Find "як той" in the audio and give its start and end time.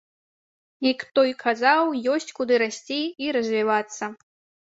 0.91-1.33